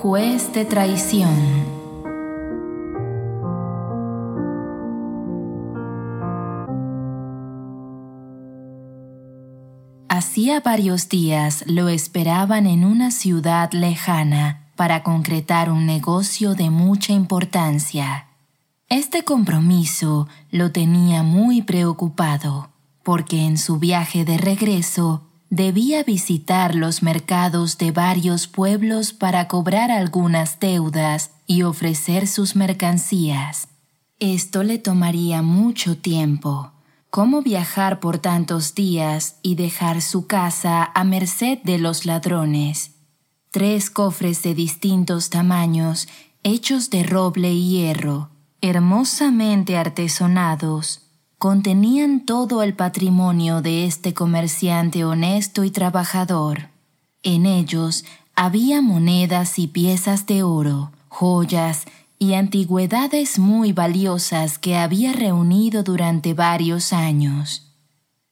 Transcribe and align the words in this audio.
Juez 0.00 0.52
de 0.52 0.64
traición. 0.64 1.34
Hacía 10.08 10.60
varios 10.60 11.08
días 11.08 11.64
lo 11.66 11.88
esperaban 11.88 12.68
en 12.68 12.84
una 12.84 13.10
ciudad 13.10 13.72
lejana 13.72 14.68
para 14.76 15.02
concretar 15.02 15.68
un 15.68 15.84
negocio 15.84 16.54
de 16.54 16.70
mucha 16.70 17.12
importancia. 17.12 18.28
Este 18.88 19.24
compromiso 19.24 20.28
lo 20.52 20.70
tenía 20.70 21.24
muy 21.24 21.62
preocupado, 21.62 22.70
porque 23.02 23.44
en 23.46 23.58
su 23.58 23.80
viaje 23.80 24.24
de 24.24 24.38
regreso 24.38 25.27
debía 25.50 26.02
visitar 26.02 26.74
los 26.74 27.02
mercados 27.02 27.78
de 27.78 27.90
varios 27.90 28.46
pueblos 28.46 29.12
para 29.12 29.48
cobrar 29.48 29.90
algunas 29.90 30.60
deudas 30.60 31.30
y 31.46 31.62
ofrecer 31.62 32.26
sus 32.26 32.56
mercancías. 32.56 33.68
Esto 34.20 34.62
le 34.62 34.78
tomaría 34.78 35.42
mucho 35.42 35.96
tiempo. 35.96 36.72
¿Cómo 37.10 37.40
viajar 37.40 38.00
por 38.00 38.18
tantos 38.18 38.74
días 38.74 39.36
y 39.42 39.54
dejar 39.54 40.02
su 40.02 40.26
casa 40.26 40.90
a 40.94 41.04
merced 41.04 41.58
de 41.62 41.78
los 41.78 42.04
ladrones? 42.04 42.92
Tres 43.50 43.88
cofres 43.88 44.42
de 44.42 44.54
distintos 44.54 45.30
tamaños, 45.30 46.06
hechos 46.42 46.90
de 46.90 47.02
roble 47.02 47.52
y 47.52 47.70
hierro, 47.70 48.28
hermosamente 48.60 49.78
artesonados, 49.78 51.07
contenían 51.38 52.26
todo 52.26 52.64
el 52.64 52.74
patrimonio 52.74 53.62
de 53.62 53.86
este 53.86 54.12
comerciante 54.12 55.04
honesto 55.04 55.62
y 55.62 55.70
trabajador. 55.70 56.68
En 57.22 57.46
ellos 57.46 58.04
había 58.34 58.82
monedas 58.82 59.58
y 59.60 59.68
piezas 59.68 60.26
de 60.26 60.42
oro, 60.42 60.90
joyas 61.08 61.84
y 62.18 62.34
antigüedades 62.34 63.38
muy 63.38 63.72
valiosas 63.72 64.58
que 64.58 64.76
había 64.76 65.12
reunido 65.12 65.84
durante 65.84 66.34
varios 66.34 66.92
años. 66.92 67.72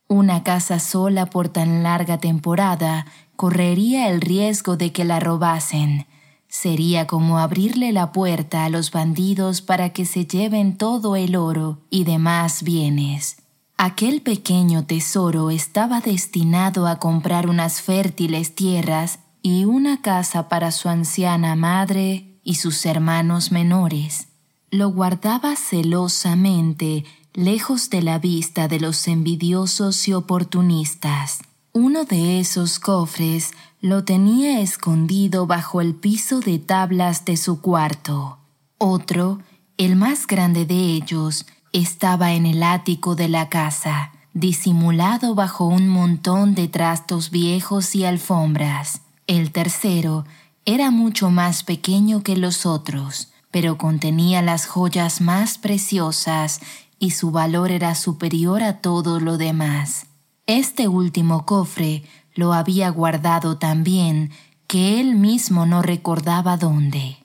Una 0.08 0.42
casa 0.42 0.80
sola 0.80 1.26
por 1.26 1.48
tan 1.48 1.84
larga 1.84 2.18
temporada 2.18 3.06
correría 3.36 4.08
el 4.08 4.20
riesgo 4.20 4.76
de 4.76 4.90
que 4.90 5.04
la 5.04 5.20
robasen, 5.20 6.06
Sería 6.48 7.06
como 7.06 7.38
abrirle 7.38 7.92
la 7.92 8.12
puerta 8.12 8.64
a 8.64 8.68
los 8.68 8.90
bandidos 8.90 9.62
para 9.62 9.90
que 9.90 10.06
se 10.06 10.26
lleven 10.26 10.76
todo 10.76 11.16
el 11.16 11.36
oro 11.36 11.80
y 11.90 12.04
demás 12.04 12.62
bienes. 12.62 13.38
Aquel 13.78 14.22
pequeño 14.22 14.86
tesoro 14.86 15.50
estaba 15.50 16.00
destinado 16.00 16.86
a 16.86 16.98
comprar 16.98 17.48
unas 17.48 17.82
fértiles 17.82 18.54
tierras 18.54 19.18
y 19.42 19.66
una 19.66 20.00
casa 20.00 20.48
para 20.48 20.72
su 20.72 20.88
anciana 20.88 21.54
madre 21.56 22.38
y 22.42 22.54
sus 22.54 22.86
hermanos 22.86 23.52
menores. 23.52 24.28
Lo 24.70 24.88
guardaba 24.88 25.56
celosamente, 25.56 27.04
lejos 27.34 27.90
de 27.90 28.02
la 28.02 28.18
vista 28.18 28.66
de 28.66 28.80
los 28.80 29.06
envidiosos 29.08 30.08
y 30.08 30.14
oportunistas. 30.14 31.40
Uno 31.72 32.04
de 32.04 32.40
esos 32.40 32.78
cofres 32.78 33.52
lo 33.80 34.04
tenía 34.04 34.60
escondido 34.60 35.46
bajo 35.46 35.80
el 35.80 35.94
piso 35.94 36.40
de 36.40 36.58
tablas 36.58 37.24
de 37.24 37.36
su 37.36 37.60
cuarto. 37.60 38.38
Otro, 38.78 39.40
el 39.76 39.96
más 39.96 40.26
grande 40.26 40.64
de 40.64 40.74
ellos, 40.74 41.46
estaba 41.72 42.32
en 42.32 42.46
el 42.46 42.62
ático 42.62 43.14
de 43.14 43.28
la 43.28 43.48
casa, 43.48 44.12
disimulado 44.32 45.34
bajo 45.34 45.66
un 45.66 45.88
montón 45.88 46.54
de 46.54 46.68
trastos 46.68 47.30
viejos 47.30 47.94
y 47.94 48.04
alfombras. 48.04 49.02
El 49.26 49.52
tercero 49.52 50.24
era 50.64 50.90
mucho 50.90 51.30
más 51.30 51.62
pequeño 51.62 52.22
que 52.22 52.36
los 52.36 52.66
otros, 52.66 53.32
pero 53.50 53.78
contenía 53.78 54.42
las 54.42 54.66
joyas 54.66 55.20
más 55.20 55.58
preciosas 55.58 56.60
y 56.98 57.10
su 57.10 57.30
valor 57.30 57.70
era 57.70 57.94
superior 57.94 58.62
a 58.62 58.80
todo 58.80 59.20
lo 59.20 59.38
demás. 59.38 60.06
Este 60.46 60.88
último 60.88 61.44
cofre 61.44 62.04
lo 62.36 62.52
había 62.52 62.88
guardado 62.90 63.58
tan 63.58 63.82
bien 63.82 64.30
que 64.68 65.00
él 65.00 65.16
mismo 65.16 65.66
no 65.66 65.82
recordaba 65.82 66.56
dónde. 66.56 67.16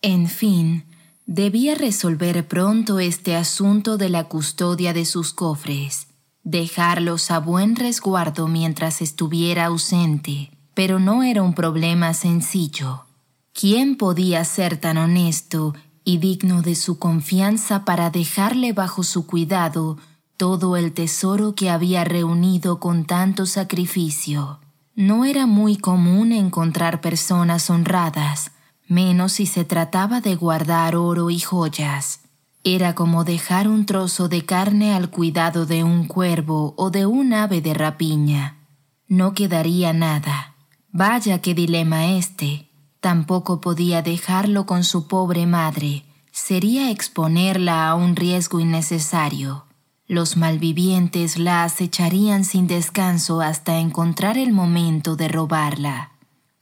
En 0.00 0.28
fin, 0.28 0.84
debía 1.26 1.74
resolver 1.74 2.48
pronto 2.48 2.98
este 2.98 3.36
asunto 3.36 3.98
de 3.98 4.08
la 4.08 4.24
custodia 4.24 4.92
de 4.92 5.04
sus 5.04 5.34
cofres, 5.34 6.06
dejarlos 6.44 7.30
a 7.30 7.38
buen 7.38 7.76
resguardo 7.76 8.48
mientras 8.48 9.02
estuviera 9.02 9.66
ausente, 9.66 10.50
pero 10.74 10.98
no 10.98 11.22
era 11.22 11.42
un 11.42 11.54
problema 11.54 12.14
sencillo. 12.14 13.04
¿Quién 13.52 13.96
podía 13.96 14.44
ser 14.44 14.78
tan 14.78 14.96
honesto 14.96 15.74
y 16.04 16.18
digno 16.18 16.62
de 16.62 16.74
su 16.74 16.98
confianza 16.98 17.84
para 17.84 18.10
dejarle 18.10 18.72
bajo 18.72 19.02
su 19.02 19.26
cuidado 19.26 19.98
todo 20.40 20.78
el 20.78 20.94
tesoro 20.94 21.54
que 21.54 21.68
había 21.68 22.02
reunido 22.02 22.80
con 22.80 23.04
tanto 23.04 23.44
sacrificio. 23.44 24.58
No 24.94 25.26
era 25.26 25.44
muy 25.44 25.76
común 25.76 26.32
encontrar 26.32 27.02
personas 27.02 27.68
honradas, 27.68 28.50
menos 28.88 29.32
si 29.32 29.44
se 29.44 29.66
trataba 29.66 30.22
de 30.22 30.36
guardar 30.36 30.96
oro 30.96 31.28
y 31.28 31.40
joyas. 31.40 32.20
Era 32.64 32.94
como 32.94 33.24
dejar 33.24 33.68
un 33.68 33.84
trozo 33.84 34.30
de 34.30 34.46
carne 34.46 34.94
al 34.94 35.10
cuidado 35.10 35.66
de 35.66 35.84
un 35.84 36.06
cuervo 36.06 36.72
o 36.78 36.88
de 36.88 37.04
un 37.04 37.34
ave 37.34 37.60
de 37.60 37.74
rapiña. 37.74 38.56
No 39.08 39.34
quedaría 39.34 39.92
nada. 39.92 40.54
Vaya 40.90 41.42
qué 41.42 41.52
dilema 41.52 42.12
este. 42.12 42.70
Tampoco 43.00 43.60
podía 43.60 44.00
dejarlo 44.00 44.64
con 44.64 44.84
su 44.84 45.06
pobre 45.06 45.44
madre. 45.44 46.06
Sería 46.32 46.90
exponerla 46.90 47.90
a 47.90 47.94
un 47.94 48.16
riesgo 48.16 48.58
innecesario. 48.58 49.66
Los 50.10 50.36
malvivientes 50.36 51.38
la 51.38 51.62
acecharían 51.62 52.44
sin 52.44 52.66
descanso 52.66 53.40
hasta 53.40 53.78
encontrar 53.78 54.38
el 54.38 54.50
momento 54.50 55.14
de 55.14 55.28
robarla. 55.28 56.10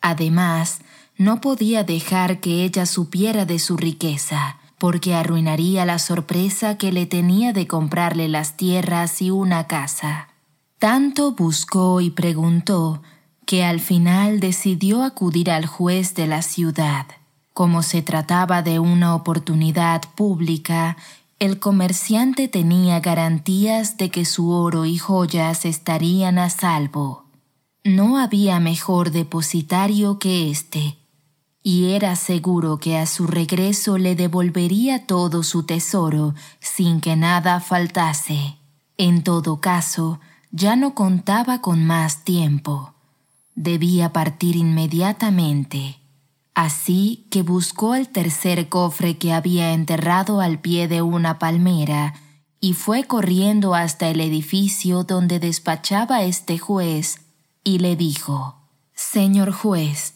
Además, 0.03 0.81
no 1.16 1.41
podía 1.41 1.82
dejar 1.82 2.41
que 2.41 2.62
ella 2.62 2.84
supiera 2.84 3.47
de 3.47 3.59
su 3.59 3.78
riqueza, 3.78 4.59
porque 4.76 5.14
arruinaría 5.14 5.86
la 5.86 5.98
sorpresa 5.98 6.76
que 6.76 6.92
le 6.92 7.06
tenía 7.06 7.54
de 7.54 7.66
comprarle 7.66 8.28
las 8.28 8.59
tierras 8.59 9.22
y 9.22 9.31
una 9.31 9.66
casa. 9.66 10.28
Tanto 10.78 11.32
buscó 11.32 12.03
y 12.03 12.10
preguntó 12.10 13.00
que 13.47 13.65
al 13.65 13.80
final 13.80 14.41
decidió 14.41 15.03
acudir 15.03 15.50
al 15.50 15.65
juez 15.65 16.15
de 16.15 16.26
la 16.26 16.42
ciudad. 16.42 17.06
Como 17.54 17.82
se 17.82 18.03
trataba 18.03 18.60
de 18.60 18.78
una 18.78 19.15
oportunidad 19.15 20.03
pública, 20.16 20.98
el 21.38 21.60
comerciante 21.60 22.49
tenía 22.49 22.99
garantías 23.00 23.97
de 23.97 24.10
que 24.10 24.25
su 24.25 24.50
oro 24.50 24.87
y 24.87 24.99
joyas 24.99 25.65
estarían 25.65 26.38
a 26.38 26.50
salvo. 26.50 27.26
No 27.84 28.19
había 28.19 28.59
mejor 28.59 29.12
depositario 29.12 30.19
que 30.19 30.50
éste, 30.50 30.98
y 31.62 31.93
era 31.93 32.16
seguro 32.16 32.78
que 32.78 32.98
a 32.98 33.06
su 33.06 33.27
regreso 33.27 33.98
le 33.98 34.16
devolvería 34.16 35.06
todo 35.06 35.43
su 35.43 35.62
tesoro 35.62 36.34
sin 36.60 37.00
que 37.00 37.15
nada 37.15 37.60
faltase. 37.60 38.56
En 38.97 39.22
todo 39.22 39.60
caso, 39.60 40.19
ya 40.50 40.75
no 40.75 40.94
contaba 40.94 41.60
con 41.60 41.84
más 41.84 42.25
tiempo. 42.25 42.94
Debía 43.54 44.12
partir 44.12 44.56
inmediatamente. 44.56 45.98
Así 46.59 47.29
que 47.31 47.43
buscó 47.43 47.95
el 47.95 48.09
tercer 48.09 48.69
cofre 48.69 49.17
que 49.17 49.33
había 49.33 49.75
enterrado 49.75 50.41
al 50.41 50.59
pie 50.59 50.89
de 50.89 51.03
una 51.03 51.39
palmera 51.39 52.15
y 52.59 52.73
fue 52.73 53.05
corriendo 53.05 53.77
hasta 53.77 54.09
el 54.09 54.21
edificio 54.21 55.05
donde 55.05 55.39
despachaba 55.39 56.25
este 56.25 56.59
juez 56.59 57.21
y 57.63 57.78
le 57.78 57.95
dijo, 57.95 58.57
Señor 58.93 59.53
juez, 59.53 60.15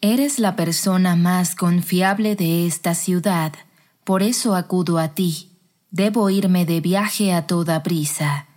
eres 0.00 0.40
la 0.40 0.56
persona 0.56 1.14
más 1.14 1.54
confiable 1.54 2.34
de 2.34 2.66
esta 2.66 2.96
ciudad, 2.96 3.52
por 4.02 4.24
eso 4.24 4.56
acudo 4.56 4.98
a 4.98 5.14
ti. 5.14 5.52
Debo 5.92 6.28
irme 6.28 6.66
de 6.66 6.80
viaje 6.80 7.32
a 7.32 7.46
toda 7.46 7.84
prisa. 7.84 8.48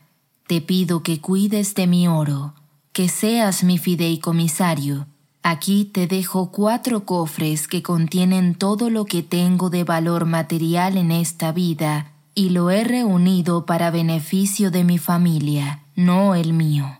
Te 0.48 0.60
pido 0.60 1.04
que 1.04 1.22
cuides 1.22 1.76
de 1.76 1.86
mi 1.86 2.08
oro, 2.08 2.56
que 2.94 3.08
seas 3.08 3.64
mi 3.64 3.78
fideicomisario 3.78 5.06
Aquí 5.50 5.86
te 5.86 6.08
dejo 6.08 6.52
cuatro 6.52 7.06
cofres 7.06 7.70
que 7.70 7.82
contienen 7.82 8.54
todo 8.54 8.90
lo 8.90 9.06
que 9.06 9.24
tengo 9.24 9.70
de 9.70 9.86
valor 9.86 10.26
material 10.26 10.98
en 10.98 11.10
esta 11.10 11.54
vida 11.54 12.12
y 12.36 12.50
lo 12.50 12.70
he 12.70 12.84
reunido 12.84 13.66
para 13.66 13.90
beneficio 13.90 14.72
de 14.72 14.84
mi 14.84 14.98
familia, 14.98 15.84
no 15.96 16.36
el 16.36 16.52
mío. 16.52 17.00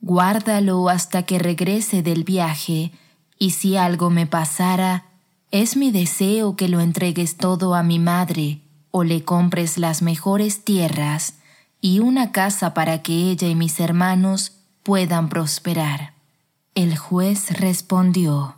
Guárdalo 0.00 0.88
hasta 0.88 1.24
que 1.24 1.40
regrese 1.40 2.04
del 2.04 2.22
viaje 2.22 2.92
y 3.36 3.50
si 3.50 3.76
algo 3.76 4.10
me 4.10 4.26
pasara, 4.26 5.06
es 5.50 5.76
mi 5.76 5.90
deseo 5.90 6.54
que 6.54 6.68
lo 6.68 6.78
entregues 6.78 7.36
todo 7.36 7.74
a 7.74 7.82
mi 7.82 7.98
madre 7.98 8.60
o 8.92 9.02
le 9.02 9.24
compres 9.24 9.76
las 9.76 10.02
mejores 10.02 10.62
tierras 10.62 11.34
y 11.80 11.98
una 11.98 12.30
casa 12.30 12.74
para 12.74 13.02
que 13.02 13.28
ella 13.28 13.48
y 13.48 13.56
mis 13.56 13.80
hermanos 13.80 14.52
puedan 14.84 15.28
prosperar. 15.28 16.17
El 16.78 16.96
juez 16.96 17.58
respondió, 17.58 18.54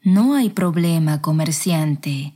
No 0.00 0.36
hay 0.36 0.48
problema, 0.48 1.20
comerciante. 1.20 2.34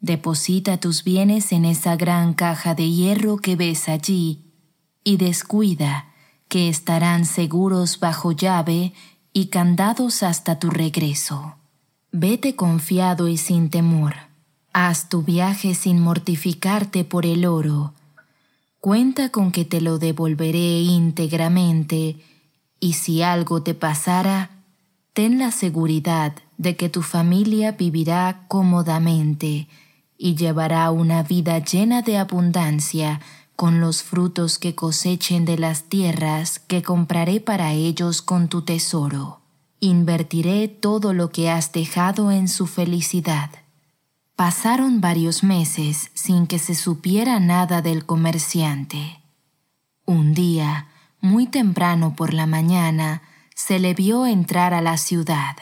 Deposita 0.00 0.78
tus 0.78 1.04
bienes 1.04 1.52
en 1.52 1.64
esa 1.64 1.94
gran 1.94 2.34
caja 2.34 2.74
de 2.74 2.90
hierro 2.90 3.36
que 3.36 3.54
ves 3.54 3.88
allí 3.88 4.40
y 5.04 5.18
descuida 5.18 6.06
que 6.48 6.68
estarán 6.68 7.26
seguros 7.26 8.00
bajo 8.00 8.32
llave 8.32 8.92
y 9.32 9.46
candados 9.50 10.24
hasta 10.24 10.58
tu 10.58 10.68
regreso. 10.68 11.54
Vete 12.10 12.56
confiado 12.56 13.28
y 13.28 13.36
sin 13.36 13.70
temor. 13.70 14.14
Haz 14.72 15.08
tu 15.08 15.22
viaje 15.22 15.76
sin 15.76 16.00
mortificarte 16.00 17.04
por 17.04 17.24
el 17.24 17.46
oro. 17.46 17.94
Cuenta 18.80 19.28
con 19.28 19.52
que 19.52 19.64
te 19.64 19.80
lo 19.80 20.00
devolveré 20.00 20.80
íntegramente, 20.80 22.16
y 22.80 22.94
si 22.94 23.22
algo 23.22 23.62
te 23.62 23.74
pasara, 23.74 24.51
ten 25.12 25.38
la 25.38 25.50
seguridad 25.50 26.34
de 26.56 26.76
que 26.76 26.88
tu 26.88 27.02
familia 27.02 27.72
vivirá 27.72 28.44
cómodamente 28.48 29.68
y 30.16 30.34
llevará 30.36 30.90
una 30.90 31.22
vida 31.22 31.58
llena 31.58 32.02
de 32.02 32.16
abundancia 32.16 33.20
con 33.56 33.80
los 33.80 34.02
frutos 34.02 34.58
que 34.58 34.74
cosechen 34.74 35.44
de 35.44 35.58
las 35.58 35.84
tierras 35.84 36.58
que 36.58 36.82
compraré 36.82 37.40
para 37.40 37.72
ellos 37.72 38.22
con 38.22 38.48
tu 38.48 38.62
tesoro. 38.62 39.40
Invertiré 39.80 40.68
todo 40.68 41.12
lo 41.12 41.30
que 41.30 41.50
has 41.50 41.72
dejado 41.72 42.30
en 42.30 42.48
su 42.48 42.66
felicidad. 42.66 43.50
Pasaron 44.36 45.00
varios 45.00 45.44
meses 45.44 46.10
sin 46.14 46.46
que 46.46 46.58
se 46.58 46.74
supiera 46.74 47.38
nada 47.40 47.82
del 47.82 48.06
comerciante. 48.06 49.20
Un 50.06 50.34
día, 50.34 50.88
muy 51.20 51.46
temprano 51.46 52.14
por 52.16 52.32
la 52.32 52.46
mañana, 52.46 53.22
se 53.54 53.78
le 53.78 53.94
vio 53.94 54.26
entrar 54.26 54.74
a 54.74 54.80
la 54.80 54.96
ciudad. 54.96 55.56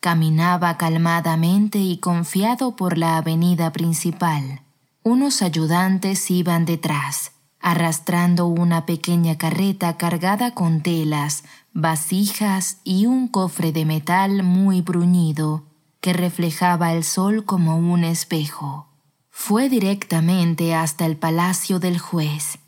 Caminaba 0.00 0.76
calmadamente 0.76 1.78
y 1.78 1.98
confiado 1.98 2.76
por 2.76 2.98
la 2.98 3.16
avenida 3.16 3.72
principal. 3.72 4.62
Unos 5.02 5.42
ayudantes 5.42 6.30
iban 6.30 6.64
detrás, 6.64 7.32
arrastrando 7.60 8.46
una 8.46 8.86
pequeña 8.86 9.36
carreta 9.36 9.96
cargada 9.96 10.54
con 10.54 10.82
telas, 10.82 11.44
vasijas 11.72 12.78
y 12.84 13.06
un 13.06 13.28
cofre 13.28 13.72
de 13.72 13.84
metal 13.84 14.42
muy 14.42 14.82
bruñido 14.82 15.64
que 16.00 16.12
reflejaba 16.12 16.92
el 16.92 17.04
sol 17.04 17.44
como 17.44 17.76
un 17.76 18.04
espejo. 18.04 18.88
Fue 19.30 19.68
directamente 19.68 20.74
hasta 20.74 21.06
el 21.06 21.16
palacio 21.16 21.78
del 21.78 21.98
juez. 21.98 22.58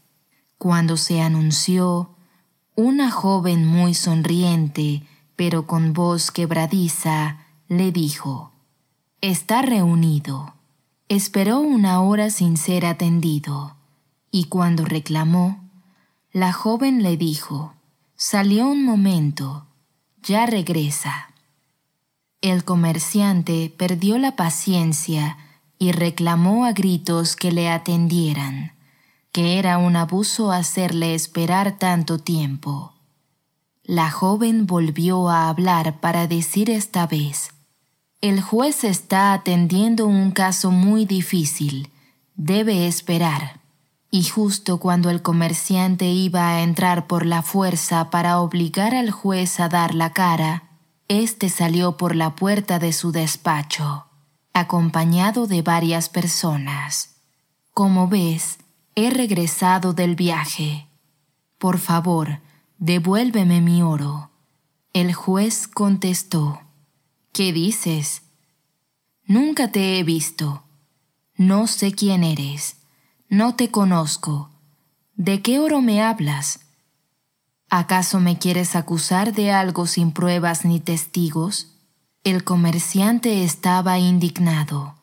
Cuando 0.59 0.97
se 0.97 1.21
anunció, 1.21 2.17
una 2.81 3.11
joven 3.11 3.67
muy 3.67 3.95
sonriente, 3.95 5.03
pero 5.37 5.67
con 5.67 5.93
voz 5.93 6.31
quebradiza, 6.31 7.39
le 7.69 7.93
dijo, 7.93 8.53
Está 9.21 9.63
reunido. 9.63 10.55
Esperó 11.09 11.61
una 11.61 12.01
hora 12.01 12.31
sin 12.31 12.57
ser 12.57 12.87
atendido, 12.87 13.77
y 14.31 14.45
cuando 14.45 14.85
reclamó, 14.85 15.61
la 16.33 16.53
joven 16.53 17.03
le 17.03 17.17
dijo, 17.17 17.75
Salió 18.17 18.69
un 18.69 18.85
momento, 18.85 19.67
ya 20.23 20.47
regresa. 20.47 21.31
El 22.41 22.65
comerciante 22.65 23.75
perdió 23.77 24.19
la 24.19 24.37
paciencia 24.37 25.37
y 25.79 25.93
reclamó 25.93 26.65
a 26.65 26.73
gritos 26.73 27.37
que 27.37 27.53
le 27.53 27.69
atendieran, 27.69 28.73
que 29.33 29.59
era 29.59 29.79
un 29.79 29.97
abuso 29.97 30.53
hacerle 30.53 31.15
esperar 31.15 31.79
tanto 31.79 32.19
tiempo. 32.19 32.95
La 33.85 34.11
joven 34.11 34.67
volvió 34.67 35.29
a 35.29 35.49
hablar 35.49 36.01
para 36.01 36.27
decir 36.27 36.71
esta 36.71 37.07
vez, 37.07 37.51
el 38.23 38.43
juez 38.43 38.85
está 38.85 39.33
atendiendo 39.33 40.07
un 40.07 40.31
caso 40.31 40.71
muy 40.71 41.07
difícil, 41.07 41.91
debe 42.35 42.87
esperar. 42.87 43.61
Y 44.11 44.25
justo 44.25 44.79
cuando 44.79 45.09
el 45.09 45.23
comerciante 45.23 46.05
iba 46.05 46.51
a 46.51 46.61
entrar 46.61 47.07
por 47.07 47.25
la 47.25 47.41
fuerza 47.41 48.11
para 48.11 48.41
obligar 48.41 48.95
al 48.95 49.11
juez 49.11 49.59
a 49.59 49.71
dar 49.71 49.95
la 49.95 50.13
cara, 50.13 50.65
éste 51.09 51.49
salió 51.49 51.97
por 51.97 52.15
la 52.15 52.37
puerta 52.37 52.79
de 52.79 52.93
su 52.93 53.11
despacho, 53.11 54.05
acompañado 54.53 55.47
de 55.47 55.63
varias 55.63 56.11
personas. 56.11 57.17
Como 57.73 58.07
ves, 58.07 58.59
he 59.07 59.11
regresado 59.11 59.93
del 59.93 60.17
viaje. 60.17 60.89
Por 61.59 61.79
favor, 61.79 62.41
devuélveme 62.79 63.61
mi 63.61 63.83
oro. 63.83 64.31
El 64.93 65.13
juez 65.15 65.69
contestó, 65.69 66.61
¿Qué 67.33 67.53
dices? 67.53 68.23
Nunca 69.25 69.71
te 69.71 69.99
he 69.99 70.03
visto. 70.03 70.65
No 71.37 71.69
sé 71.69 71.93
quién 71.93 72.25
eres. 72.25 72.77
No 73.29 73.55
te 73.55 73.71
conozco. 73.71 74.51
¿De 75.15 75.41
qué 75.41 75.59
oro 75.61 75.81
me 75.81 76.03
hablas? 76.03 76.61
¿Acaso 77.71 78.19
me 78.19 78.37
quieres 78.37 78.75
acusar 78.75 79.33
de 79.33 79.53
algo 79.53 79.87
sin 79.87 80.11
pruebas 80.11 80.65
ni 80.65 80.81
testigos? 80.81 81.77
El 82.25 82.43
comerciante 82.43 83.45
estaba 83.45 83.99
indignado. 83.99 84.97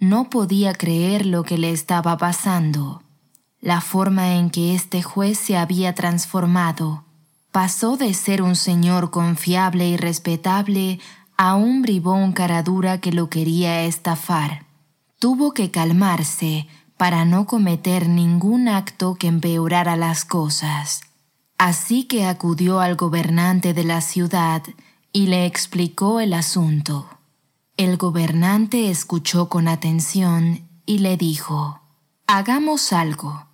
No 0.00 0.30
podía 0.30 0.72
creer 0.72 1.26
lo 1.26 1.44
que 1.44 1.58
le 1.58 1.70
estaba 1.70 2.16
pasando. 2.16 3.03
La 3.64 3.80
forma 3.80 4.34
en 4.34 4.50
que 4.50 4.74
este 4.74 5.02
juez 5.02 5.38
se 5.38 5.56
había 5.56 5.94
transformado 5.94 7.06
pasó 7.50 7.96
de 7.96 8.12
ser 8.12 8.42
un 8.42 8.56
señor 8.56 9.10
confiable 9.10 9.88
y 9.88 9.96
respetable 9.96 11.00
a 11.38 11.54
un 11.54 11.80
bribón 11.80 12.32
caradura 12.32 13.00
que 13.00 13.10
lo 13.10 13.30
quería 13.30 13.84
estafar. 13.84 14.66
Tuvo 15.18 15.54
que 15.54 15.70
calmarse 15.70 16.68
para 16.98 17.24
no 17.24 17.46
cometer 17.46 18.06
ningún 18.06 18.68
acto 18.68 19.14
que 19.14 19.28
empeorara 19.28 19.96
las 19.96 20.26
cosas. 20.26 21.00
Así 21.56 22.04
que 22.04 22.26
acudió 22.26 22.80
al 22.80 22.96
gobernante 22.96 23.72
de 23.72 23.84
la 23.84 24.02
ciudad 24.02 24.62
y 25.10 25.28
le 25.28 25.46
explicó 25.46 26.20
el 26.20 26.34
asunto. 26.34 27.08
El 27.78 27.96
gobernante 27.96 28.90
escuchó 28.90 29.48
con 29.48 29.68
atención 29.68 30.68
y 30.84 30.98
le 30.98 31.16
dijo, 31.16 31.80
Hagamos 32.26 32.92
algo. 32.92 33.53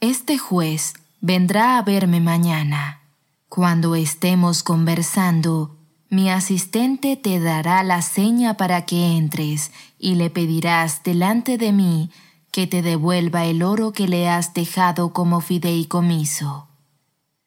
Este 0.00 0.38
juez 0.38 0.94
vendrá 1.20 1.76
a 1.76 1.82
verme 1.82 2.20
mañana. 2.20 3.02
Cuando 3.50 3.94
estemos 3.94 4.62
conversando, 4.62 5.76
mi 6.08 6.30
asistente 6.30 7.18
te 7.18 7.38
dará 7.38 7.82
la 7.82 8.00
seña 8.00 8.56
para 8.56 8.86
que 8.86 9.18
entres 9.18 9.72
y 9.98 10.14
le 10.14 10.30
pedirás 10.30 11.02
delante 11.02 11.58
de 11.58 11.72
mí 11.72 12.10
que 12.50 12.66
te 12.66 12.80
devuelva 12.80 13.44
el 13.44 13.62
oro 13.62 13.92
que 13.92 14.08
le 14.08 14.26
has 14.26 14.54
dejado 14.54 15.12
como 15.12 15.42
fideicomiso. 15.42 16.68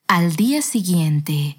Al 0.06 0.36
día 0.36 0.62
siguiente, 0.62 1.56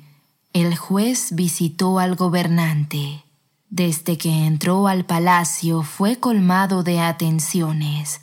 el 0.53 0.77
juez 0.77 1.35
visitó 1.35 1.99
al 1.99 2.15
gobernante. 2.15 3.25
Desde 3.69 4.17
que 4.17 4.45
entró 4.45 4.87
al 4.87 5.03
palacio 5.03 5.83
fue 5.83 6.15
colmado 6.15 6.83
de 6.83 7.01
atenciones. 7.01 8.21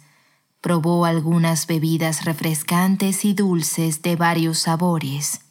Probó 0.63 1.05
algunas 1.05 1.67
bebidas 1.67 2.25
refrescantes 2.25 3.27
y 3.27 3.35
dulces 3.35 4.01
de 4.01 4.17
varios 4.17 4.61
sabores 4.61 5.43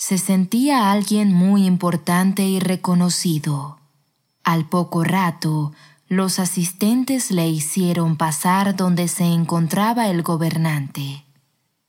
se 0.00 0.16
sentía 0.16 0.90
alguien 0.92 1.34
muy 1.34 1.66
importante 1.66 2.44
y 2.44 2.58
reconocido. 2.58 3.76
Al 4.44 4.64
poco 4.64 5.04
rato, 5.04 5.72
los 6.08 6.38
asistentes 6.38 7.30
le 7.30 7.50
hicieron 7.50 8.16
pasar 8.16 8.74
donde 8.74 9.08
se 9.08 9.24
encontraba 9.24 10.08
el 10.08 10.22
gobernante. 10.22 11.26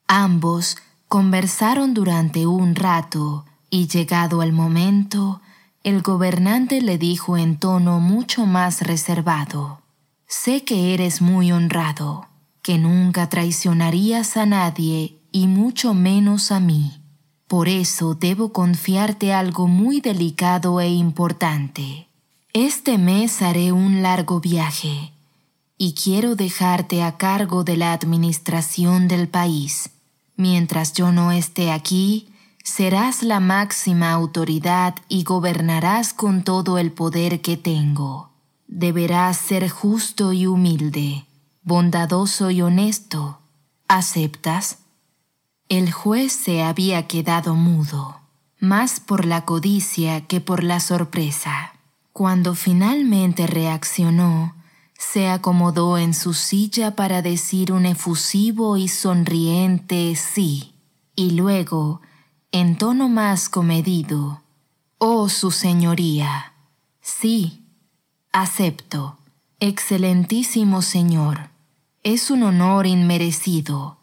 Ambos 0.08 0.76
conversaron 1.08 1.94
durante 1.94 2.46
un 2.46 2.74
rato 2.74 3.46
y 3.70 3.86
llegado 3.88 4.42
el 4.42 4.52
momento, 4.52 5.40
el 5.82 6.02
gobernante 6.02 6.82
le 6.82 6.98
dijo 6.98 7.38
en 7.38 7.56
tono 7.56 7.98
mucho 7.98 8.44
más 8.44 8.82
reservado, 8.82 9.80
Sé 10.26 10.64
que 10.64 10.92
eres 10.92 11.22
muy 11.22 11.50
honrado, 11.50 12.26
que 12.62 12.78
nunca 12.78 13.28
traicionarías 13.28 14.36
a 14.36 14.46
nadie 14.46 15.18
y 15.32 15.46
mucho 15.48 15.94
menos 15.94 16.52
a 16.52 16.60
mí. 16.60 17.00
Por 17.48 17.68
eso 17.68 18.14
debo 18.14 18.52
confiarte 18.52 19.34
algo 19.34 19.66
muy 19.66 20.00
delicado 20.00 20.80
e 20.80 20.88
importante. 20.88 22.08
Este 22.54 22.98
mes 22.98 23.42
haré 23.42 23.72
un 23.72 24.02
largo 24.02 24.40
viaje 24.40 25.12
y 25.76 25.94
quiero 25.94 26.36
dejarte 26.36 27.02
a 27.02 27.16
cargo 27.16 27.64
de 27.64 27.76
la 27.76 27.92
administración 27.92 29.08
del 29.08 29.28
país. 29.28 29.90
Mientras 30.36 30.92
yo 30.92 31.12
no 31.12 31.32
esté 31.32 31.72
aquí, 31.72 32.28
serás 32.62 33.22
la 33.22 33.40
máxima 33.40 34.12
autoridad 34.12 34.94
y 35.08 35.24
gobernarás 35.24 36.14
con 36.14 36.44
todo 36.44 36.78
el 36.78 36.92
poder 36.92 37.40
que 37.40 37.56
tengo. 37.56 38.30
Deberás 38.68 39.36
ser 39.36 39.68
justo 39.68 40.32
y 40.32 40.46
humilde, 40.46 41.26
bondadoso 41.62 42.50
y 42.50 42.62
honesto. 42.62 43.38
¿Aceptas? 43.88 44.78
El 45.68 45.92
juez 45.92 46.32
se 46.32 46.62
había 46.62 47.06
quedado 47.06 47.54
mudo, 47.54 48.20
más 48.58 49.00
por 49.00 49.24
la 49.24 49.44
codicia 49.44 50.26
que 50.26 50.40
por 50.40 50.62
la 50.64 50.80
sorpresa. 50.80 51.74
Cuando 52.12 52.54
finalmente 52.54 53.46
reaccionó, 53.46 54.54
se 54.98 55.28
acomodó 55.28 55.98
en 55.98 56.14
su 56.14 56.34
silla 56.34 56.94
para 56.94 57.22
decir 57.22 57.72
un 57.72 57.86
efusivo 57.86 58.76
y 58.76 58.88
sonriente 58.88 60.14
sí, 60.14 60.74
y 61.16 61.32
luego, 61.32 62.00
en 62.50 62.76
tono 62.76 63.08
más 63.08 63.48
comedido, 63.48 64.42
Oh, 64.98 65.28
su 65.28 65.50
señoría, 65.50 66.52
sí, 67.00 67.64
acepto, 68.32 69.18
excelentísimo 69.58 70.80
señor, 70.82 71.51
es 72.02 72.30
un 72.30 72.42
honor 72.42 72.86
inmerecido, 72.86 73.98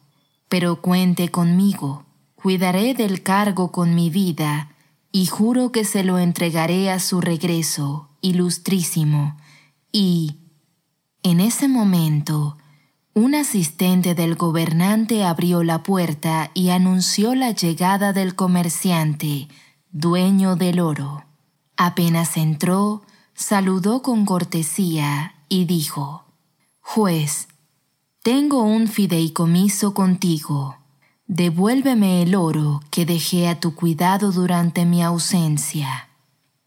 pero 0.48 0.82
cuente 0.82 1.30
conmigo, 1.30 2.06
cuidaré 2.36 2.94
del 2.94 3.24
cargo 3.24 3.72
con 3.72 3.96
mi 3.96 4.10
vida, 4.10 4.72
y 5.12 5.26
juro 5.26 5.72
que 5.72 5.86
se 5.86 6.04
lo 6.04 6.20
entregaré 6.20 6.92
a 6.92 7.00
su 7.00 7.22
regreso, 7.22 8.10
ilustrísimo, 8.22 9.38
y... 9.92 10.36
En 11.22 11.42
ese 11.42 11.68
momento, 11.68 12.58
un 13.14 13.36
asistente 13.36 14.16
del 14.16 14.36
gobernante 14.36 15.26
abrió 15.26 15.64
la 15.64 15.84
puerta 15.84 16.50
y 16.54 16.70
anunció 16.70 17.36
la 17.36 17.52
llegada 17.52 18.14
del 18.14 18.36
comerciante, 18.36 19.50
dueño 19.92 20.56
del 20.56 20.80
oro. 20.80 21.26
Apenas 21.76 22.38
entró, 22.38 23.02
saludó 23.34 24.02
con 24.02 24.26
cortesía 24.26 25.36
y 25.50 25.66
dijo, 25.66 26.24
Juez, 26.80 27.50
tengo 28.22 28.64
un 28.64 28.88
fideicomiso 28.88 29.94
contigo 29.94 30.80
devuélveme 31.30 32.24
el 32.24 32.34
oro 32.34 32.82
que 32.90 33.06
dejé 33.06 33.48
a 33.48 33.60
tu 33.60 33.76
cuidado 33.76 34.32
durante 34.32 34.84
mi 34.84 35.04
ausencia. 35.04 36.10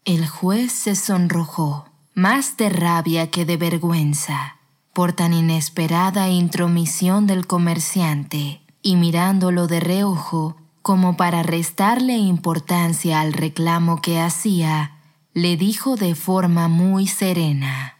El 0.05 0.25
juez 0.25 0.71
se 0.71 0.95
sonrojó, 0.95 1.89
más 2.13 2.55
de 2.55 2.69
rabia 2.69 3.29
que 3.29 3.43
de 3.43 3.57
vergüenza, 3.57 4.55
por 4.93 5.11
tan 5.11 5.33
inesperada 5.33 6.29
intromisión 6.29 7.27
del 7.27 7.45
comerciante, 7.45 8.61
y 8.81 8.95
mirándolo 8.95 9.67
de 9.67 9.81
reojo, 9.81 10.55
como 10.81 11.17
para 11.17 11.43
restarle 11.43 12.15
importancia 12.15 13.19
al 13.19 13.33
reclamo 13.33 14.01
que 14.01 14.21
hacía, 14.21 14.97
le 15.33 15.57
dijo 15.57 15.97
de 15.97 16.15
forma 16.15 16.69
muy 16.69 17.05
serena, 17.07 17.97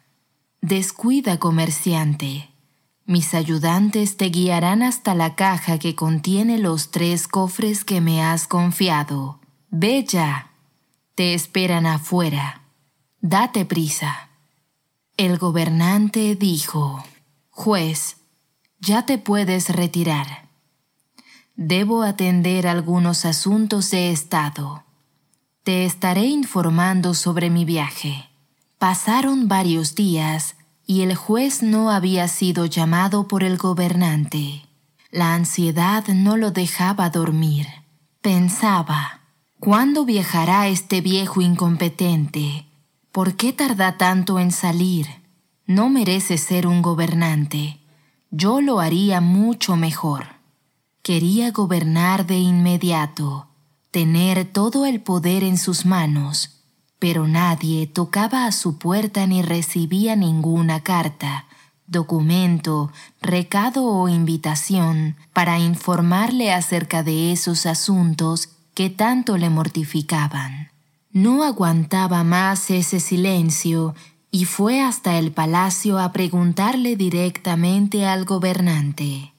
Descuida, 0.61 1.39
comerciante, 1.39 2.52
mis 3.05 3.33
ayudantes 3.33 4.17
te 4.17 4.25
guiarán 4.25 4.81
hasta 4.81 5.13
la 5.13 5.35
caja 5.35 5.77
que 5.77 5.95
contiene 5.95 6.57
los 6.57 6.91
tres 6.91 7.27
cofres 7.27 7.83
que 7.83 7.99
me 7.99 8.23
has 8.23 8.47
confiado. 8.47 9.39
Ve 9.69 10.05
ya. 10.07 10.51
Te 11.15 11.33
esperan 11.33 11.85
afuera. 11.85 12.61
Date 13.19 13.65
prisa. 13.65 14.29
El 15.17 15.37
gobernante 15.37 16.35
dijo, 16.35 17.03
Juez, 17.49 18.17
ya 18.79 19.05
te 19.05 19.17
puedes 19.17 19.69
retirar. 19.69 20.49
Debo 21.55 22.01
atender 22.01 22.67
algunos 22.67 23.25
asuntos 23.25 23.91
de 23.91 24.11
Estado. 24.11 24.83
Te 25.63 25.85
estaré 25.85 26.25
informando 26.25 27.13
sobre 27.13 27.49
mi 27.49 27.63
viaje. 27.63 28.29
Pasaron 28.79 29.47
varios 29.47 29.93
días 29.93 30.55
y 30.85 31.01
el 31.01 31.15
juez 31.15 31.63
no 31.63 31.91
había 31.91 32.27
sido 32.27 32.65
llamado 32.65 33.27
por 33.27 33.43
el 33.43 33.57
gobernante. 33.57 34.63
La 35.11 35.33
ansiedad 35.33 36.07
no 36.07 36.37
lo 36.37 36.51
dejaba 36.51 37.09
dormir. 37.09 37.67
Pensaba, 38.21 39.21
¿cuándo 39.59 40.05
viajará 40.05 40.67
este 40.67 41.01
viejo 41.01 41.41
incompetente? 41.41 42.65
¿Por 43.11 43.35
qué 43.35 43.53
tarda 43.53 43.97
tanto 43.97 44.39
en 44.39 44.51
salir? 44.51 45.07
No 45.65 45.89
merece 45.89 46.37
ser 46.37 46.67
un 46.67 46.81
gobernante. 46.81 47.79
Yo 48.31 48.59
lo 48.59 48.79
haría 48.79 49.21
mucho 49.21 49.75
mejor. 49.75 50.25
Quería 51.01 51.51
gobernar 51.51 52.25
de 52.25 52.37
inmediato, 52.39 53.47
tener 53.91 54.45
todo 54.45 54.85
el 54.85 55.01
poder 55.01 55.43
en 55.43 55.57
sus 55.57 55.85
manos 55.85 56.62
pero 57.03 57.27
nadie 57.27 57.85
tocaba 57.85 58.45
a 58.45 58.53
su 58.53 58.77
puerta 58.77 59.27
ni 59.27 59.41
recibía 59.41 60.15
ninguna 60.15 60.83
carta, 60.83 61.47
documento, 61.85 62.93
recado 63.21 63.83
o 63.83 64.07
invitación 64.07 65.17
para 65.33 65.59
informarle 65.59 66.53
acerca 66.53 67.03
de 67.03 67.33
esos 67.33 67.65
asuntos 67.65 68.51
que 68.73 68.89
tanto 68.89 69.37
le 69.37 69.49
mortificaban. 69.49 70.69
No 71.11 71.43
aguantaba 71.43 72.23
más 72.23 72.71
ese 72.71 73.01
silencio 73.01 73.95
y 74.31 74.45
fue 74.45 74.79
hasta 74.79 75.19
el 75.19 75.33
palacio 75.33 75.99
a 75.99 76.13
preguntarle 76.13 76.95
directamente 76.95 78.05
al 78.05 78.23
gobernante. 78.23 79.33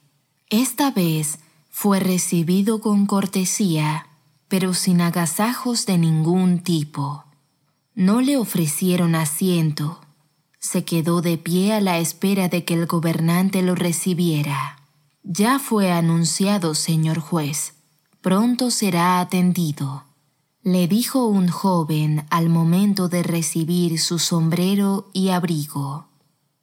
Esta 0.51 0.91
vez 0.91 1.39
fue 1.71 1.99
recibido 1.99 2.79
con 2.79 3.07
cortesía, 3.07 4.05
pero 4.49 4.75
sin 4.75 5.01
agasajos 5.01 5.87
de 5.87 5.97
ningún 5.97 6.59
tipo. 6.59 7.24
No 7.95 8.19
le 8.19 8.35
ofrecieron 8.35 9.15
asiento. 9.15 10.01
Se 10.59 10.83
quedó 10.83 11.21
de 11.21 11.37
pie 11.37 11.71
a 11.71 11.79
la 11.79 11.97
espera 11.97 12.49
de 12.49 12.65
que 12.65 12.73
el 12.73 12.87
gobernante 12.87 13.61
lo 13.61 13.73
recibiera. 13.73 14.79
Ya 15.23 15.59
fue 15.59 15.93
anunciado, 15.93 16.75
señor 16.75 17.19
juez. 17.19 17.75
Pronto 18.19 18.69
será 18.69 19.21
atendido. 19.21 20.03
Le 20.61 20.89
dijo 20.89 21.25
un 21.25 21.47
joven 21.47 22.25
al 22.29 22.49
momento 22.49 23.07
de 23.07 23.23
recibir 23.23 23.97
su 23.97 24.19
sombrero 24.19 25.09
y 25.13 25.29
abrigo. 25.29 26.07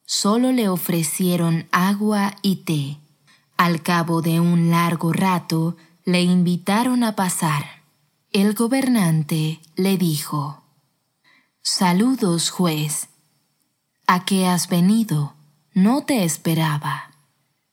Solo 0.04 0.52
le 0.52 0.68
ofrecieron 0.68 1.66
agua 1.72 2.36
y 2.42 2.56
té. 2.56 2.98
Al 3.56 3.80
cabo 3.80 4.20
de 4.20 4.38
un 4.38 4.70
largo 4.70 5.14
rato, 5.14 5.76
le 6.04 6.22
invitaron 6.22 7.04
a 7.04 7.16
pasar. 7.16 7.64
El 8.32 8.54
gobernante 8.54 9.60
le 9.76 9.96
dijo, 9.96 10.61
Saludos, 11.64 12.50
juez. 12.50 13.08
¿A 14.08 14.24
qué 14.24 14.48
has 14.48 14.68
venido? 14.68 15.34
No 15.74 16.04
te 16.04 16.24
esperaba. 16.24 17.12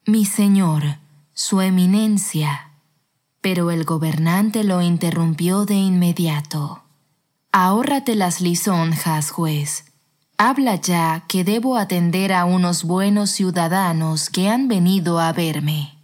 Mi 0.06 0.26
señor, 0.26 1.00
su 1.34 1.60
eminencia. 1.62 2.70
Pero 3.42 3.72
el 3.72 3.86
gobernante 3.86 4.64
lo 4.64 4.84
interrumpió 4.84 5.66
de 5.66 5.74
inmediato. 5.74 6.84
Ahórrate 7.52 8.14
las 8.14 8.42
lisonjas, 8.42 9.32
juez. 9.32 9.86
Habla 10.38 10.76
ya 10.76 11.26
que 11.28 11.44
debo 11.44 11.76
atender 11.76 12.32
a 12.32 12.46
unos 12.46 12.84
buenos 12.84 13.32
ciudadanos 13.32 14.30
que 14.30 14.50
han 14.50 14.68
venido 14.68 15.20
a 15.20 15.34
verme. 15.34 15.98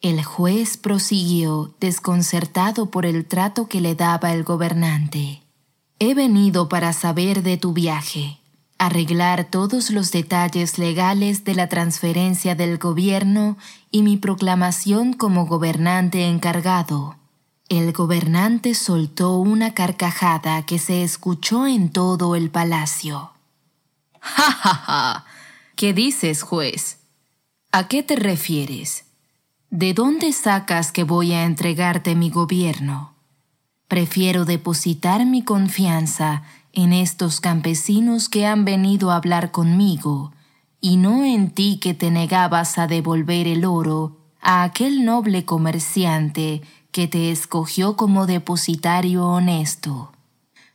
El 0.00 0.22
juez 0.22 0.76
prosiguió, 0.76 1.74
desconcertado 1.80 2.92
por 2.92 3.04
el 3.04 3.26
trato 3.26 3.66
que 3.66 3.80
le 3.80 3.96
daba 3.96 4.32
el 4.32 4.44
gobernante. 4.44 5.42
He 5.98 6.12
venido 6.12 6.68
para 6.68 6.92
saber 6.92 7.42
de 7.42 7.56
tu 7.56 7.72
viaje, 7.72 8.38
arreglar 8.76 9.44
todos 9.44 9.90
los 9.90 10.12
detalles 10.12 10.78
legales 10.78 11.44
de 11.44 11.54
la 11.54 11.70
transferencia 11.70 12.54
del 12.54 12.76
gobierno 12.76 13.56
y 13.90 14.02
mi 14.02 14.18
proclamación 14.18 15.14
como 15.14 15.46
gobernante 15.46 16.26
encargado. 16.26 17.16
El 17.70 17.92
gobernante 17.92 18.74
soltó 18.74 19.38
una 19.38 19.72
carcajada 19.72 20.66
que 20.66 20.78
se 20.78 21.02
escuchó 21.02 21.66
en 21.66 21.90
todo 21.90 22.36
el 22.36 22.50
palacio. 22.50 23.30
¡Ja, 24.20 24.52
ja, 24.52 24.74
ja! 24.74 25.24
¿Qué 25.76 25.94
dices, 25.94 26.42
juez? 26.42 26.98
¿A 27.72 27.88
qué 27.88 28.02
te 28.02 28.16
refieres? 28.16 29.06
¿De 29.70 29.94
dónde 29.94 30.32
sacas 30.32 30.92
que 30.92 31.04
voy 31.04 31.32
a 31.32 31.44
entregarte 31.44 32.14
mi 32.14 32.28
gobierno? 32.28 33.15
Prefiero 33.88 34.44
depositar 34.44 35.24
mi 35.26 35.42
confianza 35.42 36.42
en 36.72 36.92
estos 36.92 37.40
campesinos 37.40 38.28
que 38.28 38.46
han 38.46 38.64
venido 38.64 39.10
a 39.10 39.16
hablar 39.16 39.50
conmigo, 39.50 40.32
y 40.80 40.96
no 40.96 41.24
en 41.24 41.50
ti 41.50 41.78
que 41.80 41.94
te 41.94 42.10
negabas 42.10 42.78
a 42.78 42.86
devolver 42.86 43.46
el 43.48 43.64
oro 43.64 44.18
a 44.40 44.62
aquel 44.62 45.04
noble 45.04 45.44
comerciante 45.44 46.62
que 46.92 47.08
te 47.08 47.30
escogió 47.30 47.96
como 47.96 48.26
depositario 48.26 49.26
honesto. 49.26 50.12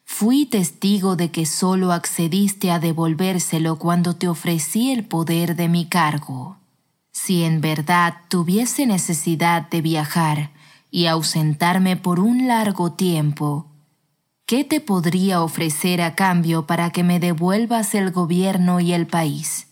Fui 0.03 0.45
testigo 0.45 1.15
de 1.15 1.31
que 1.31 1.45
solo 1.45 1.93
accediste 1.93 2.69
a 2.69 2.79
devolvérselo 2.79 3.77
cuando 3.77 4.15
te 4.15 4.27
ofrecí 4.27 4.91
el 4.91 5.05
poder 5.05 5.55
de 5.55 5.69
mi 5.69 5.85
cargo. 5.85 6.57
Si 7.11 7.43
en 7.43 7.61
verdad 7.61 8.15
tuviese 8.27 8.85
necesidad 8.85 9.69
de 9.69 9.81
viajar, 9.81 10.51
y 10.91 11.07
ausentarme 11.07 11.97
por 11.97 12.19
un 12.19 12.47
largo 12.47 12.91
tiempo, 12.91 13.71
¿qué 14.45 14.63
te 14.63 14.81
podría 14.81 15.41
ofrecer 15.41 16.01
a 16.01 16.13
cambio 16.13 16.67
para 16.67 16.91
que 16.91 17.03
me 17.03 17.19
devuelvas 17.19 17.95
el 17.95 18.11
gobierno 18.11 18.79
y 18.79 18.93
el 18.93 19.07
país? 19.07 19.69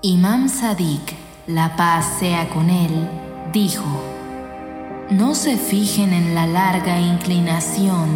Imam 0.00 0.48
Sadiq, 0.48 1.12
la 1.48 1.76
paz 1.76 2.06
sea 2.18 2.48
con 2.48 2.70
él, 2.70 3.08
dijo, 3.52 3.84
no 5.10 5.34
se 5.34 5.58
fijen 5.58 6.14
en 6.14 6.34
la 6.34 6.46
larga 6.46 7.00
inclinación, 7.00 8.08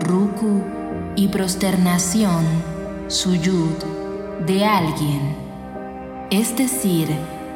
ruku, 0.00 0.62
y 1.16 1.28
prosternación, 1.28 2.44
suyud, 3.08 3.74
de 4.46 4.64
alguien. 4.64 5.36
Es 6.30 6.56
decir, 6.56 7.08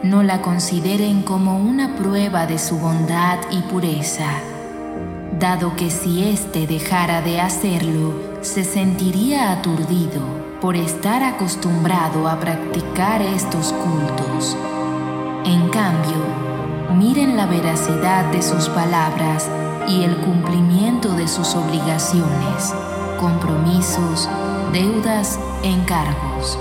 no 0.04 0.22
la 0.22 0.42
consideren 0.42 1.22
como 1.22 1.56
una 1.56 1.96
prueba 1.96 2.46
de 2.46 2.58
su 2.58 2.78
bondad 2.78 3.38
y 3.50 3.60
pureza, 3.62 4.26
dado 5.38 5.74
que 5.76 5.90
si 5.90 6.24
éste 6.24 6.66
dejara 6.66 7.22
de 7.22 7.40
hacerlo, 7.40 8.12
se 8.42 8.64
sentiría 8.64 9.50
aturdido 9.50 10.20
por 10.60 10.76
estar 10.76 11.22
acostumbrado 11.22 12.28
a 12.28 12.38
practicar 12.38 13.22
estos 13.22 13.72
cultos. 13.72 14.54
En 15.46 15.70
cambio, 15.70 16.18
miren 16.94 17.38
la 17.38 17.46
veracidad 17.46 18.30
de 18.30 18.42
sus 18.42 18.68
palabras 18.68 19.48
y 19.88 20.02
el 20.02 20.18
cumplimiento 20.18 21.14
de 21.14 21.26
sus 21.26 21.54
obligaciones, 21.54 22.74
compromisos, 23.18 24.28
deudas, 24.70 25.38
encargos. 25.62 26.58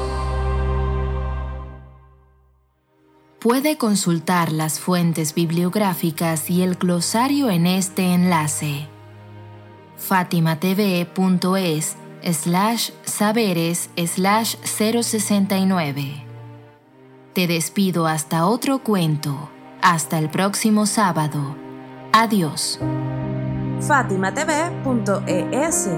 Puede 3.43 3.77
consultar 3.77 4.53
las 4.53 4.79
fuentes 4.79 5.35
bibliográficas 5.35 6.49
y 6.49 6.63
el 6.63 6.75
glosario 6.75 7.49
en 7.49 7.67
este 7.67 8.13
enlace 8.13 8.87
fatimatv.es 10.03 11.95
slash 12.23 12.91
saberes 13.03 13.89
slash 13.97 14.55
069. 14.63 16.25
Te 17.33 17.47
despido 17.47 18.07
hasta 18.07 18.45
otro 18.45 18.79
cuento. 18.79 19.49
Hasta 19.81 20.19
el 20.19 20.29
próximo 20.29 20.85
sábado. 20.85 21.57
Adiós. 22.13 22.79
fatimatv.es 23.81 25.89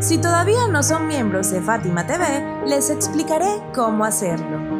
Si 0.00 0.18
todavía 0.18 0.68
no 0.68 0.82
son 0.82 1.06
miembros 1.06 1.50
de 1.50 1.62
Fátima 1.62 2.06
TV, 2.06 2.44
les 2.66 2.90
explicaré 2.90 3.62
cómo 3.74 4.04
hacerlo. 4.04 4.79